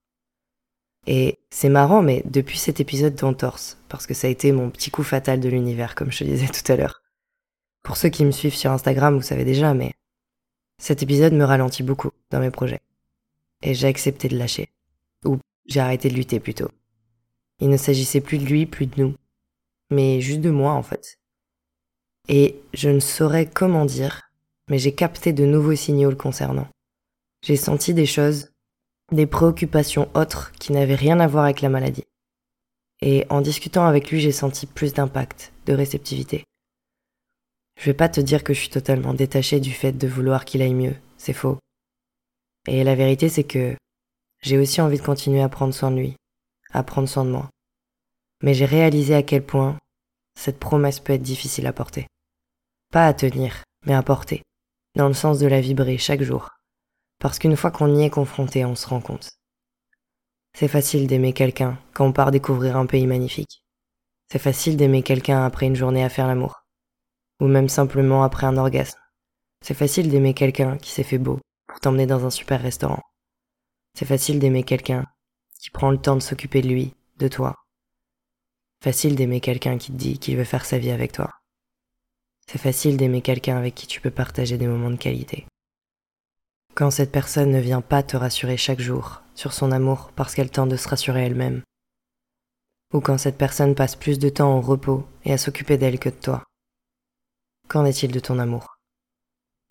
Et 1.06 1.38
c'est 1.50 1.68
marrant, 1.68 2.02
mais 2.02 2.22
depuis 2.24 2.58
cet 2.58 2.80
épisode 2.80 3.14
d'entorse, 3.14 3.78
parce 3.88 4.06
que 4.06 4.14
ça 4.14 4.26
a 4.26 4.30
été 4.30 4.52
mon 4.52 4.70
petit 4.70 4.90
coup 4.90 5.02
fatal 5.02 5.38
de 5.40 5.48
l'univers, 5.48 5.94
comme 5.94 6.10
je 6.10 6.20
te 6.20 6.24
disais 6.24 6.48
tout 6.48 6.72
à 6.72 6.76
l'heure. 6.76 7.03
Pour 7.84 7.98
ceux 7.98 8.08
qui 8.08 8.24
me 8.24 8.30
suivent 8.32 8.56
sur 8.56 8.72
Instagram, 8.72 9.14
vous 9.14 9.22
savez 9.22 9.44
déjà, 9.44 9.74
mais 9.74 9.92
cet 10.78 11.02
épisode 11.02 11.34
me 11.34 11.44
ralentit 11.44 11.82
beaucoup 11.82 12.10
dans 12.30 12.40
mes 12.40 12.50
projets. 12.50 12.80
Et 13.62 13.74
j'ai 13.74 13.86
accepté 13.86 14.26
de 14.28 14.38
lâcher. 14.38 14.70
Ou 15.24 15.38
j'ai 15.66 15.80
arrêté 15.80 16.08
de 16.08 16.14
lutter 16.14 16.40
plutôt. 16.40 16.70
Il 17.60 17.68
ne 17.68 17.76
s'agissait 17.76 18.22
plus 18.22 18.38
de 18.38 18.46
lui, 18.46 18.64
plus 18.64 18.86
de 18.86 19.00
nous. 19.00 19.14
Mais 19.90 20.22
juste 20.22 20.40
de 20.40 20.50
moi, 20.50 20.72
en 20.72 20.82
fait. 20.82 21.18
Et 22.28 22.56
je 22.72 22.88
ne 22.88 23.00
saurais 23.00 23.46
comment 23.46 23.84
dire, 23.84 24.30
mais 24.70 24.78
j'ai 24.78 24.94
capté 24.94 25.34
de 25.34 25.44
nouveaux 25.44 25.76
signaux 25.76 26.10
le 26.10 26.16
concernant. 26.16 26.68
J'ai 27.42 27.56
senti 27.56 27.92
des 27.92 28.06
choses, 28.06 28.50
des 29.12 29.26
préoccupations 29.26 30.08
autres 30.14 30.52
qui 30.52 30.72
n'avaient 30.72 30.94
rien 30.94 31.20
à 31.20 31.26
voir 31.26 31.44
avec 31.44 31.60
la 31.60 31.68
maladie. 31.68 32.04
Et 33.02 33.26
en 33.28 33.42
discutant 33.42 33.86
avec 33.86 34.10
lui, 34.10 34.20
j'ai 34.20 34.32
senti 34.32 34.64
plus 34.64 34.94
d'impact, 34.94 35.52
de 35.66 35.74
réceptivité. 35.74 36.44
Je 37.78 37.86
vais 37.86 37.94
pas 37.94 38.08
te 38.08 38.20
dire 38.20 38.44
que 38.44 38.54
je 38.54 38.60
suis 38.60 38.70
totalement 38.70 39.14
détachée 39.14 39.60
du 39.60 39.72
fait 39.72 39.92
de 39.92 40.08
vouloir 40.08 40.44
qu'il 40.44 40.62
aille 40.62 40.74
mieux, 40.74 40.94
c'est 41.16 41.32
faux. 41.32 41.58
Et 42.66 42.84
la 42.84 42.94
vérité, 42.94 43.28
c'est 43.28 43.44
que 43.44 43.76
j'ai 44.42 44.58
aussi 44.58 44.80
envie 44.80 44.98
de 44.98 45.02
continuer 45.02 45.42
à 45.42 45.48
prendre 45.48 45.74
soin 45.74 45.90
de 45.90 45.96
lui, 45.96 46.16
à 46.72 46.82
prendre 46.82 47.08
soin 47.08 47.24
de 47.24 47.30
moi. 47.30 47.50
Mais 48.42 48.54
j'ai 48.54 48.64
réalisé 48.64 49.14
à 49.14 49.22
quel 49.22 49.44
point 49.44 49.78
cette 50.38 50.58
promesse 50.58 51.00
peut 51.00 51.12
être 51.12 51.22
difficile 51.22 51.66
à 51.66 51.72
porter. 51.72 52.06
Pas 52.92 53.06
à 53.06 53.14
tenir, 53.14 53.64
mais 53.86 53.94
à 53.94 54.02
porter, 54.02 54.42
dans 54.94 55.08
le 55.08 55.14
sens 55.14 55.38
de 55.38 55.46
la 55.46 55.60
vibrer 55.60 55.98
chaque 55.98 56.22
jour. 56.22 56.50
Parce 57.20 57.38
qu'une 57.38 57.56
fois 57.56 57.70
qu'on 57.70 57.94
y 57.96 58.02
est 58.02 58.10
confronté, 58.10 58.64
on 58.64 58.76
se 58.76 58.86
rend 58.86 59.00
compte. 59.00 59.30
C'est 60.56 60.68
facile 60.68 61.06
d'aimer 61.06 61.32
quelqu'un 61.32 61.78
quand 61.92 62.06
on 62.06 62.12
part 62.12 62.30
découvrir 62.30 62.76
un 62.76 62.86
pays 62.86 63.06
magnifique. 63.06 63.64
C'est 64.30 64.38
facile 64.38 64.76
d'aimer 64.76 65.02
quelqu'un 65.02 65.44
après 65.44 65.66
une 65.66 65.76
journée 65.76 66.04
à 66.04 66.08
faire 66.08 66.26
l'amour. 66.26 66.63
Ou 67.40 67.46
même 67.46 67.68
simplement 67.68 68.22
après 68.22 68.46
un 68.46 68.56
orgasme. 68.56 68.98
C'est 69.60 69.74
facile 69.74 70.10
d'aimer 70.10 70.34
quelqu'un 70.34 70.76
qui 70.78 70.90
s'est 70.90 71.02
fait 71.02 71.18
beau 71.18 71.40
pour 71.66 71.80
t'emmener 71.80 72.06
dans 72.06 72.24
un 72.24 72.30
super 72.30 72.60
restaurant. 72.60 73.02
C'est 73.94 74.04
facile 74.04 74.38
d'aimer 74.38 74.62
quelqu'un 74.62 75.06
qui 75.60 75.70
prend 75.70 75.90
le 75.90 75.98
temps 75.98 76.16
de 76.16 76.20
s'occuper 76.20 76.62
de 76.62 76.68
lui, 76.68 76.94
de 77.18 77.28
toi, 77.28 77.56
Facile 78.84 79.16
d'aimer 79.16 79.40
quelqu'un 79.40 79.78
qui 79.78 79.92
te 79.92 79.96
dit 79.96 80.18
qu'il 80.18 80.36
veut 80.36 80.44
faire 80.44 80.66
sa 80.66 80.76
vie 80.76 80.90
avec 80.90 81.10
toi. 81.10 81.30
C'est 82.46 82.60
facile 82.60 82.98
d'aimer 82.98 83.22
quelqu'un 83.22 83.56
avec 83.56 83.74
qui 83.74 83.86
tu 83.86 83.98
peux 83.98 84.10
partager 84.10 84.58
des 84.58 84.66
moments 84.66 84.90
de 84.90 84.96
qualité. 84.96 85.46
Quand 86.74 86.90
cette 86.90 87.10
personne 87.10 87.50
ne 87.50 87.60
vient 87.60 87.80
pas 87.80 88.02
te 88.02 88.18
rassurer 88.18 88.58
chaque 88.58 88.80
jour 88.80 89.22
sur 89.34 89.54
son 89.54 89.72
amour 89.72 90.12
parce 90.14 90.34
qu'elle 90.34 90.50
tente 90.50 90.68
de 90.68 90.76
se 90.76 90.86
rassurer 90.86 91.24
elle-même. 91.24 91.62
Ou 92.92 93.00
quand 93.00 93.16
cette 93.16 93.38
personne 93.38 93.74
passe 93.74 93.96
plus 93.96 94.18
de 94.18 94.28
temps 94.28 94.58
au 94.58 94.60
repos 94.60 95.08
et 95.24 95.32
à 95.32 95.38
s'occuper 95.38 95.78
d'elle 95.78 95.98
que 95.98 96.10
de 96.10 96.16
toi. 96.16 96.44
Qu'en 97.68 97.84
est-il 97.84 98.12
de 98.12 98.20
ton 98.20 98.38
amour? 98.38 98.78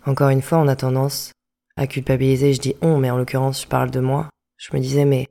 Encore 0.05 0.29
une 0.29 0.41
fois, 0.41 0.57
on 0.57 0.67
a 0.67 0.75
tendance 0.75 1.31
à 1.75 1.87
culpabiliser, 1.87 2.53
je 2.53 2.61
dis 2.61 2.75
on, 2.81 2.97
mais 2.97 3.09
en 3.09 3.17
l'occurrence 3.17 3.61
je 3.63 3.67
parle 3.67 3.91
de 3.91 3.99
moi. 3.99 4.29
Je 4.57 4.75
me 4.75 4.81
disais 4.81 5.05
mais 5.05 5.27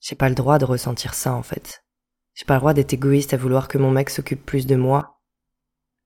j'ai 0.00 0.16
pas 0.16 0.28
le 0.28 0.34
droit 0.34 0.58
de 0.58 0.64
ressentir 0.64 1.14
ça 1.14 1.34
en 1.34 1.42
fait. 1.42 1.82
J'ai 2.34 2.44
pas 2.44 2.54
le 2.54 2.60
droit 2.60 2.74
d'être 2.74 2.92
égoïste 2.92 3.32
à 3.32 3.36
vouloir 3.36 3.68
que 3.68 3.78
mon 3.78 3.90
mec 3.90 4.10
s'occupe 4.10 4.44
plus 4.44 4.66
de 4.66 4.76
moi, 4.76 5.20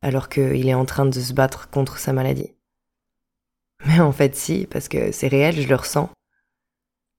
alors 0.02 0.28
qu'il 0.28 0.68
est 0.68 0.74
en 0.74 0.84
train 0.84 1.06
de 1.06 1.20
se 1.20 1.32
battre 1.32 1.70
contre 1.70 1.98
sa 1.98 2.12
maladie. 2.12 2.54
Mais 3.86 4.00
en 4.00 4.12
fait, 4.12 4.36
si, 4.36 4.66
parce 4.66 4.88
que 4.88 5.12
c'est 5.12 5.28
réel, 5.28 5.60
je 5.60 5.68
le 5.68 5.74
ressens. 5.74 6.10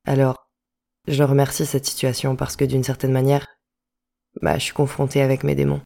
Alors, 0.06 0.50
je 1.08 1.24
remercie 1.24 1.66
cette 1.66 1.86
situation 1.86 2.36
parce 2.36 2.56
que 2.56 2.66
d'une 2.66 2.84
certaine 2.84 3.12
manière, 3.12 3.48
bah, 4.42 4.58
je 4.58 4.66
suis 4.66 4.74
confrontée 4.74 5.22
avec 5.22 5.44
mes 5.44 5.56
démons. 5.56 5.82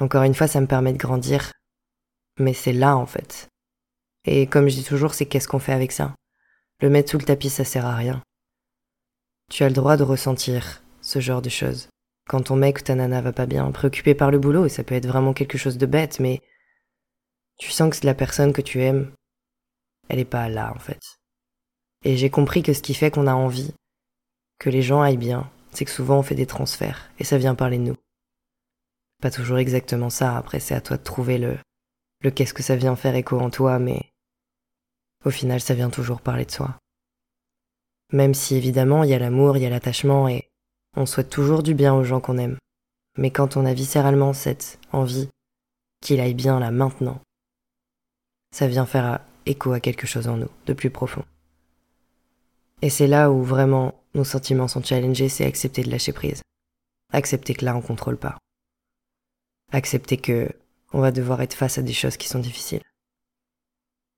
Encore 0.00 0.22
une 0.22 0.34
fois, 0.34 0.46
ça 0.46 0.60
me 0.60 0.66
permet 0.66 0.92
de 0.92 0.98
grandir. 0.98 1.52
Mais 2.38 2.54
c'est 2.54 2.72
là, 2.72 2.96
en 2.96 3.06
fait. 3.06 3.48
Et 4.24 4.46
comme 4.46 4.68
je 4.68 4.76
dis 4.76 4.84
toujours, 4.84 5.14
c'est 5.14 5.26
qu'est-ce 5.26 5.48
qu'on 5.48 5.58
fait 5.58 5.72
avec 5.72 5.92
ça? 5.92 6.14
Le 6.80 6.90
mettre 6.90 7.10
sous 7.10 7.18
le 7.18 7.24
tapis, 7.24 7.50
ça 7.50 7.64
sert 7.64 7.86
à 7.86 7.96
rien. 7.96 8.22
Tu 9.50 9.64
as 9.64 9.68
le 9.68 9.74
droit 9.74 9.96
de 9.96 10.04
ressentir 10.04 10.82
ce 11.00 11.20
genre 11.20 11.42
de 11.42 11.48
choses. 11.48 11.88
Quand 12.28 12.42
ton 12.42 12.56
mec 12.56 12.78
ou 12.78 12.82
ta 12.82 12.94
nana 12.94 13.22
va 13.22 13.32
pas 13.32 13.46
bien, 13.46 13.70
préoccupé 13.72 14.14
par 14.14 14.30
le 14.30 14.38
boulot, 14.38 14.66
et 14.66 14.68
ça 14.68 14.84
peut 14.84 14.94
être 14.94 15.06
vraiment 15.06 15.32
quelque 15.32 15.56
chose 15.56 15.78
de 15.78 15.86
bête, 15.86 16.20
mais 16.20 16.42
tu 17.58 17.70
sens 17.70 17.90
que 17.90 17.96
c'est 17.96 18.04
la 18.04 18.14
personne 18.14 18.52
que 18.52 18.60
tu 18.60 18.82
aimes, 18.82 19.10
elle 20.08 20.18
est 20.18 20.24
pas 20.26 20.48
là 20.48 20.72
en 20.76 20.78
fait. 20.78 21.00
Et 22.04 22.16
j'ai 22.16 22.30
compris 22.30 22.62
que 22.62 22.74
ce 22.74 22.82
qui 22.82 22.94
fait 22.94 23.10
qu'on 23.10 23.26
a 23.26 23.34
envie 23.34 23.72
que 24.58 24.70
les 24.70 24.82
gens 24.82 25.00
aillent 25.00 25.16
bien, 25.16 25.50
c'est 25.72 25.86
que 25.86 25.90
souvent 25.90 26.18
on 26.18 26.22
fait 26.22 26.34
des 26.34 26.46
transferts, 26.46 27.10
et 27.18 27.24
ça 27.24 27.38
vient 27.38 27.54
parler 27.54 27.78
de 27.78 27.84
nous. 27.84 27.96
Pas 29.20 29.30
toujours 29.30 29.58
exactement 29.58 30.10
ça, 30.10 30.36
après 30.36 30.60
c'est 30.60 30.74
à 30.74 30.80
toi 30.80 30.96
de 30.96 31.02
trouver 31.02 31.38
le, 31.38 31.58
le 32.22 32.30
qu'est-ce 32.30 32.54
que 32.54 32.62
ça 32.62 32.76
vient 32.76 32.96
faire 32.96 33.16
écho 33.16 33.38
en 33.38 33.50
toi, 33.50 33.78
mais 33.78 34.12
au 35.24 35.30
final 35.30 35.60
ça 35.60 35.74
vient 35.74 35.90
toujours 35.90 36.20
parler 36.20 36.44
de 36.44 36.50
soi. 36.50 36.78
Même 38.12 38.34
si 38.34 38.54
évidemment 38.54 39.02
il 39.02 39.10
y 39.10 39.14
a 39.14 39.18
l'amour, 39.18 39.56
il 39.56 39.62
y 39.62 39.66
a 39.66 39.70
l'attachement, 39.70 40.28
et 40.28 40.48
on 40.96 41.04
souhaite 41.04 41.30
toujours 41.30 41.62
du 41.62 41.74
bien 41.74 41.94
aux 41.94 42.04
gens 42.04 42.20
qu'on 42.20 42.38
aime. 42.38 42.58
Mais 43.16 43.30
quand 43.30 43.56
on 43.56 43.66
a 43.66 43.74
viscéralement 43.74 44.32
cette 44.32 44.78
envie 44.92 45.28
qu'il 46.00 46.20
aille 46.20 46.34
bien 46.34 46.60
là 46.60 46.70
maintenant, 46.70 47.20
ça 48.54 48.68
vient 48.68 48.86
faire 48.86 49.20
écho 49.46 49.72
à 49.72 49.80
quelque 49.80 50.06
chose 50.06 50.28
en 50.28 50.36
nous, 50.36 50.50
de 50.66 50.72
plus 50.72 50.90
profond. 50.90 51.24
Et 52.82 52.90
c'est 52.90 53.08
là 53.08 53.32
où 53.32 53.42
vraiment 53.42 53.94
nos 54.14 54.24
sentiments 54.24 54.68
sont 54.68 54.82
challengés, 54.82 55.28
c'est 55.28 55.44
accepter 55.44 55.82
de 55.82 55.90
lâcher 55.90 56.12
prise. 56.12 56.42
Accepter 57.12 57.54
que 57.54 57.64
là 57.64 57.76
on 57.76 57.82
contrôle 57.82 58.16
pas. 58.16 58.38
Accepter 59.72 60.16
que 60.16 60.48
on 60.92 61.00
va 61.00 61.10
devoir 61.10 61.42
être 61.42 61.54
face 61.54 61.78
à 61.78 61.82
des 61.82 61.92
choses 61.92 62.16
qui 62.16 62.28
sont 62.28 62.38
difficiles. 62.38 62.82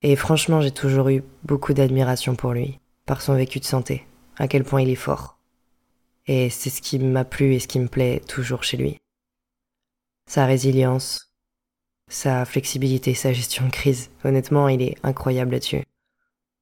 Et 0.01 0.15
franchement, 0.15 0.61
j'ai 0.61 0.71
toujours 0.71 1.09
eu 1.09 1.23
beaucoup 1.43 1.73
d'admiration 1.73 2.35
pour 2.35 2.53
lui, 2.53 2.79
par 3.05 3.21
son 3.21 3.35
vécu 3.35 3.59
de 3.59 3.65
santé, 3.65 4.07
à 4.37 4.47
quel 4.47 4.63
point 4.63 4.81
il 4.81 4.89
est 4.89 4.95
fort, 4.95 5.37
et 6.27 6.49
c'est 6.49 6.69
ce 6.69 6.81
qui 6.81 6.99
m'a 6.99 7.25
plu 7.25 7.53
et 7.53 7.59
ce 7.59 7.67
qui 7.67 7.79
me 7.79 7.87
plaît 7.87 8.21
toujours 8.27 8.63
chez 8.63 8.77
lui. 8.77 8.97
Sa 10.27 10.45
résilience, 10.45 11.33
sa 12.07 12.45
flexibilité, 12.45 13.13
sa 13.13 13.33
gestion 13.33 13.65
de 13.65 13.71
crise. 13.71 14.11
Honnêtement, 14.23 14.69
il 14.69 14.81
est 14.81 14.97
incroyable 15.03 15.51
là-dessus. 15.51 15.83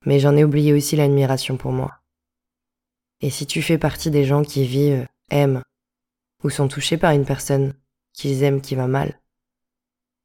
Mais 0.06 0.20
j'en 0.20 0.38
ai 0.38 0.44
oublié 0.44 0.74
aussi 0.74 0.96
l'admiration 0.96 1.58
pour 1.58 1.72
moi. 1.72 2.00
Et 3.22 3.30
si 3.30 3.46
tu 3.46 3.62
fais 3.62 3.78
partie 3.78 4.12
des 4.12 4.24
gens 4.24 4.44
qui 4.44 4.66
vivent, 4.66 5.08
aiment, 5.30 5.62
ou 6.44 6.50
sont 6.50 6.70
touchés 6.70 6.98
par 6.98 7.12
une 7.12 7.26
personne 7.26 7.74
qu'ils 8.14 8.44
aiment 8.44 8.62
qui 8.62 8.76
va 8.76 8.88
mal, 8.88 9.20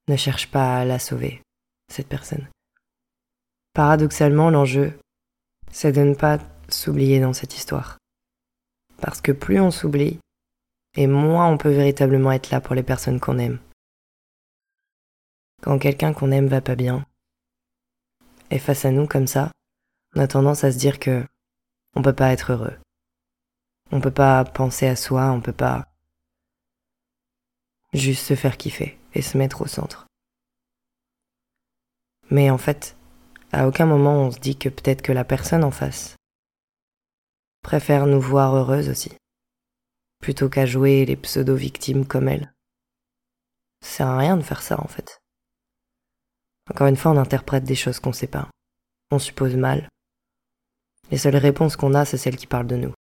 ne 0.09 0.17
cherche 0.17 0.51
pas 0.51 0.79
à 0.79 0.85
la 0.85 0.99
sauver, 0.99 1.43
cette 1.89 2.09
personne. 2.09 2.49
Paradoxalement, 3.73 4.51
l'enjeu, 4.51 4.99
c'est 5.71 5.93
de 5.93 6.03
ne 6.03 6.15
pas 6.15 6.39
s'oublier 6.69 7.21
dans 7.21 7.33
cette 7.33 7.57
histoire. 7.57 7.99
Parce 8.99 9.21
que 9.21 9.33
plus 9.33 9.61
on 9.61 9.71
s'oublie, 9.71 10.19
et 10.97 11.07
moins 11.07 11.49
on 11.49 11.59
peut 11.59 11.73
véritablement 11.73 12.33
être 12.33 12.51
là 12.51 12.61
pour 12.61 12.75
les 12.75 12.83
personnes 12.83 13.21
qu'on 13.21 13.39
aime. 13.39 13.59
Quand 15.63 15.79
quelqu'un 15.79 16.13
qu'on 16.13 16.31
aime 16.31 16.47
va 16.47 16.61
pas 16.61 16.77
bien, 16.77 17.05
et 18.51 18.59
face 18.59 18.85
à 18.85 18.91
nous 18.91 19.07
comme 19.07 19.27
ça, 19.27 19.51
on 20.15 20.21
a 20.21 20.29
tendance 20.29 20.63
à 20.63 20.71
se 20.71 20.79
dire 20.79 21.01
que 21.01 21.25
on 21.97 22.03
peut 22.03 22.13
pas 22.13 22.33
être 22.33 22.53
heureux. 22.53 22.77
On 23.91 24.01
peut 24.01 24.11
pas 24.11 24.45
penser 24.45 24.87
à 24.87 24.97
soi, 24.97 25.31
on 25.31 25.41
peut 25.41 25.53
pas 25.53 25.94
juste 27.95 28.27
se 28.27 28.35
faire 28.35 28.57
kiffer 28.57 28.99
et 29.15 29.23
se 29.23 29.39
mettre 29.39 29.63
au 29.63 29.67
centre. 29.67 30.07
Mais 32.31 32.51
en 32.51 32.59
fait, 32.59 32.97
à 33.53 33.69
aucun 33.69 33.87
moment 33.87 34.25
on 34.25 34.31
se 34.31 34.41
dit 34.41 34.57
que 34.57 34.69
peut-être 34.69 35.03
que 35.03 35.13
la 35.13 35.25
personne 35.25 35.65
en 35.65 35.71
face 35.71 36.17
préfère 37.63 38.07
nous 38.07 38.21
voir 38.21 38.55
heureuses 38.55 38.89
aussi, 38.89 39.13
plutôt 40.21 40.49
qu'à 40.49 40.67
jouer 40.67 41.05
les 41.05 41.17
pseudo-victimes 41.17 42.07
comme 42.07 42.29
elle. 42.29 42.53
Ça 43.81 43.97
sert 43.97 44.07
à 44.09 44.19
rien 44.19 44.37
de 44.37 44.43
faire 44.43 44.63
ça 44.63 44.81
en 44.81 44.89
fait. 44.89 45.19
Encore 46.71 46.87
une 46.87 46.97
fois, 46.97 47.13
on 47.13 47.19
interprète 47.19 47.65
des 47.65 47.75
choses 47.75 48.01
qu'on 48.01 48.13
sait 48.13 48.27
pas. 48.27 48.49
On 49.11 49.19
suppose 49.19 49.55
mal. 49.55 49.89
Les 51.11 51.19
seules 51.19 51.37
réponses 51.37 51.77
qu'on 51.77 51.93
a, 51.93 52.07
c'est 52.07 52.17
celles 52.17 52.37
qui 52.37 52.47
parlent 52.47 52.67
de 52.67 52.77
nous. 52.77 52.95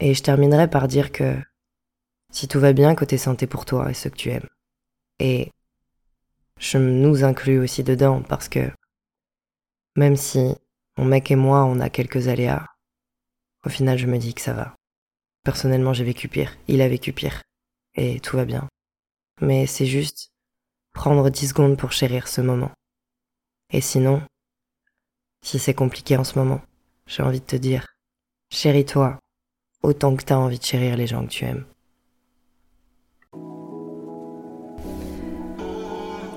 Et 0.00 0.14
je 0.14 0.22
terminerai 0.22 0.68
par 0.68 0.88
dire 0.88 1.12
que 1.12 1.36
si 2.34 2.48
tout 2.48 2.58
va 2.58 2.72
bien 2.72 2.94
côté 2.94 3.16
santé 3.16 3.46
pour 3.46 3.64
toi 3.64 3.90
et 3.90 3.94
ceux 3.94 4.10
que 4.10 4.16
tu 4.16 4.30
aimes, 4.30 4.48
et 5.20 5.52
je 6.58 6.78
nous 6.78 7.22
inclus 7.22 7.60
aussi 7.60 7.84
dedans 7.84 8.22
parce 8.22 8.48
que 8.48 8.70
même 9.96 10.16
si 10.16 10.54
mon 10.98 11.04
mec 11.04 11.30
et 11.30 11.36
moi 11.36 11.64
on 11.64 11.78
a 11.78 11.88
quelques 11.88 12.26
aléas, 12.26 12.66
au 13.64 13.70
final, 13.70 13.96
je 13.96 14.06
me 14.06 14.18
dis 14.18 14.34
que 14.34 14.40
ça 14.40 14.52
va. 14.52 14.74
Personnellement, 15.44 15.94
j'ai 15.94 16.04
vécu 16.04 16.28
pire, 16.28 16.56
il 16.68 16.82
a 16.82 16.88
vécu 16.88 17.12
pire, 17.12 17.42
et 17.94 18.20
tout 18.20 18.36
va 18.36 18.44
bien. 18.44 18.68
Mais 19.40 19.66
c'est 19.66 19.86
juste 19.86 20.32
prendre 20.92 21.30
dix 21.30 21.48
secondes 21.48 21.78
pour 21.78 21.92
chérir 21.92 22.28
ce 22.28 22.40
moment. 22.40 22.72
Et 23.70 23.80
sinon, 23.80 24.22
si 25.42 25.58
c'est 25.58 25.74
compliqué 25.74 26.16
en 26.16 26.24
ce 26.24 26.38
moment, 26.38 26.60
j'ai 27.06 27.22
envie 27.22 27.40
de 27.40 27.46
te 27.46 27.56
dire, 27.56 27.86
chéris-toi 28.50 29.18
autant 29.82 30.16
que 30.16 30.24
t'as 30.24 30.36
envie 30.36 30.58
de 30.58 30.64
chérir 30.64 30.96
les 30.96 31.06
gens 31.06 31.24
que 31.24 31.30
tu 31.30 31.44
aimes. 31.44 31.66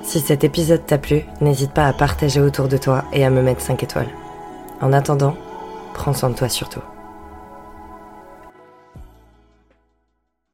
Si 0.08 0.22
cet 0.22 0.46
épisode 0.46 0.86
t'a 0.86 0.98
plu, 0.98 1.26
n'hésite 1.42 1.74
pas 1.74 1.86
à 1.86 1.92
partager 1.92 2.40
autour 2.40 2.70
de 2.70 2.78
toi 2.78 3.04
et 3.12 3.26
à 3.26 3.30
me 3.30 3.42
mettre 3.42 3.60
5 3.60 3.84
étoiles. 3.84 4.08
En 4.80 4.94
attendant, 4.94 5.36
prends 5.94 6.14
soin 6.14 6.30
de 6.30 6.36
toi 6.36 6.48
surtout. 6.48 6.80